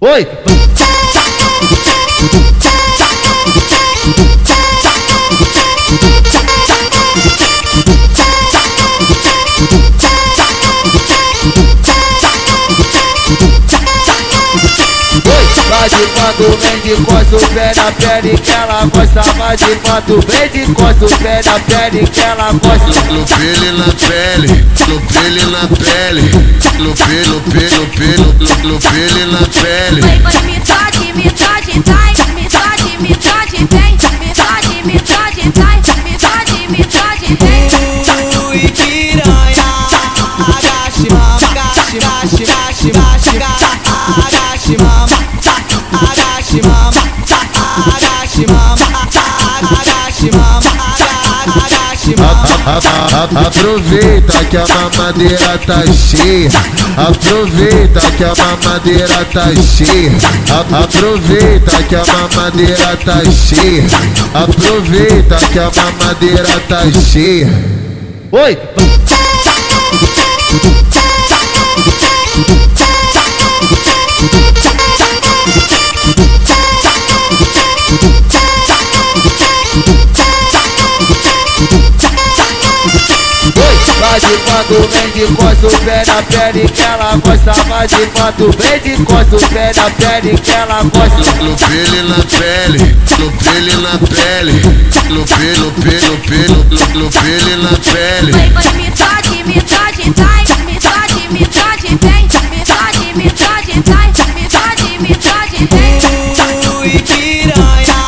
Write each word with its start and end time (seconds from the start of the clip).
Oi! 0.00 0.26
Vai 15.68 15.88
de 15.90 16.06
quando 16.14 16.58
vem 16.58 16.80
de 16.80 17.04
costa 17.04 17.36
o 17.36 17.48
pé 17.54 17.72
na 17.74 17.92
pele 17.92 18.38
que 18.38 18.50
ela 18.50 18.84
gosta. 18.86 19.22
Vai 19.36 19.56
de 19.56 19.76
quando 19.76 20.20
vem 20.26 20.48
de 20.48 20.72
costa 20.72 21.04
o 21.04 21.18
pé 21.18 21.40
na 21.44 21.58
pele 21.60 22.06
que 22.06 22.20
ela 22.20 22.52
gosta. 22.52 23.12
No 23.12 23.24
pele 23.24 23.72
na 23.72 23.84
pele, 24.06 24.66
no 24.88 25.00
pele 25.00 25.44
na 25.46 25.68
pele. 25.68 26.58
No 26.78 26.94
pele, 26.94 27.26
no 27.26 27.40
pele, 27.40 27.76
no 27.76 27.86
pele, 27.88 28.16
no 28.62 28.78
pele 28.78 29.24
na 29.26 29.38
pele. 29.60 30.00
Vai, 30.00 30.18
vai, 30.20 30.42
me 30.42 30.60
toque, 30.60 31.12
me 31.12 31.30
toque, 31.30 31.82
vai. 31.84 32.12
Me 32.34 32.48
toque, 32.48 32.98
me 33.02 33.14
toque, 33.14 33.66
vem. 33.70 33.92
Me 33.92 34.32
toque, 34.32 34.82
me 34.86 34.98
toque, 35.00 35.52
vai. 35.58 35.76
Me 36.04 36.14
toque, 36.16 36.68
me 36.68 36.84
toque, 36.84 37.36
vem. 37.40 37.68
Ui, 38.48 38.68
piranha. 38.68 39.68
Agache, 40.46 41.08
agache, 41.50 42.44
agache 42.44 42.67
Aproveita 53.46 54.44
que 54.44 54.56
a 54.56 54.64
mamadeira 54.66 55.58
tá 55.66 55.86
cheia. 55.92 56.50
Aproveita 56.96 58.00
que 58.16 58.24
a 58.24 58.34
mamadeira 58.34 59.24
tá 59.32 59.46
cheia. 59.54 60.12
Aproveita 60.70 61.82
que 61.84 61.96
a 61.96 62.04
mamadeira 62.04 62.96
tá 63.04 63.24
cheia. 63.30 63.84
Aproveita 64.34 65.36
que 65.52 65.58
a 65.58 65.70
mamadeira 65.70 66.60
tá 66.68 66.82
cheia. 66.92 67.48
Oi! 68.32 68.58
Quando 84.44 84.88
vem 84.88 85.10
de 85.10 85.34
costa 85.34 85.66
o 85.66 85.78
pé 85.84 86.02
na 86.06 86.22
pele 86.22 86.68
que 86.68 86.82
ela 86.82 87.16
gosta 87.16 87.52
Vai 87.68 87.86
de 87.86 88.06
quando 88.06 88.50
vem 88.58 88.80
de 88.80 89.04
costa 89.04 89.36
o 89.36 89.40
pé 89.48 89.72
na 89.74 89.90
pele 89.90 90.38
que 90.38 90.50
ela 90.50 90.82
gosta 90.82 91.42
No 91.42 91.56
pele 91.56 92.02
na 92.02 92.16
pele, 92.16 92.96
no 93.18 93.32
pele 93.32 93.76
na 93.76 93.98
pele 93.98 94.52
No 95.10 95.24
pele, 95.24 95.58
no 95.58 95.72
pele, 95.72 96.48
no 96.94 97.10
pele 97.10 97.56
na 97.56 97.70
pele 97.92 98.32
Vai, 98.32 98.50
vai, 98.50 98.72
me 98.74 98.90
toque, 98.90 99.44
me 99.44 99.60
toque, 99.62 100.12
vai 100.16 100.44
Me 100.64 100.78
toque, 100.78 101.28
me 101.32 101.44
toque, 101.46 101.98
vem 102.00 102.28
Me 102.52 102.64
toque, 102.64 103.14
me 103.16 103.30
toque, 103.30 103.82
vai 103.86 104.08
Me 104.34 104.48
toque, 104.48 104.98
me 105.00 105.14
toque, 105.14 105.68
vem 105.70 105.98
Ui, 106.78 106.98
piranha 107.02 107.98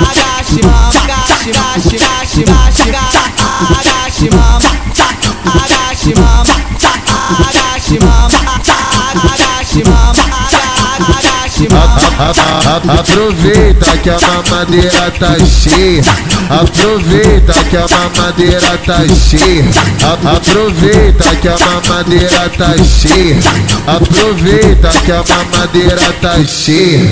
Agache, 0.00 0.60
agache, 1.00 1.50
agache, 1.50 2.42
agache, 2.42 2.90
agache 2.90 3.89
Aproveita 12.98 13.98
que 13.98 14.10
a 14.10 14.18
mamadeira 14.18 15.10
tá 15.12 15.38
cheia. 15.46 16.02
Aproveita 16.50 17.54
que 17.70 17.76
a 17.76 17.86
mamadeira 17.86 18.78
tá 18.84 19.06
cheia. 19.06 19.64
Aproveita 20.34 21.36
que 21.36 21.48
a 21.48 21.56
mamadeira 21.56 22.50
tá 22.58 22.76
cheia. 22.84 23.38
Aproveita 23.86 24.88
que 25.04 25.12
a 25.12 25.22
mamadeira 25.22 26.12
tá 26.20 26.44
cheia 26.44 27.08